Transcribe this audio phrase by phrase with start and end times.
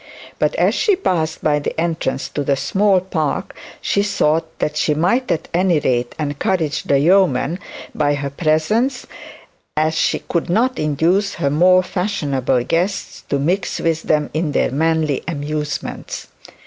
[0.39, 4.95] But as she passed by the entrance to the small park, she thought that she
[4.95, 7.59] might at any rate encourage the yeomen
[7.93, 9.05] by her presence,
[9.77, 14.71] as she could not induced her more fashionable guests to mix with them in their
[14.71, 16.29] many amusements.